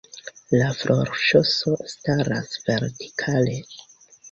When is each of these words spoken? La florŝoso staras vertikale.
La 0.53 0.69
florŝoso 0.77 1.75
staras 1.93 2.59
vertikale. 2.71 3.57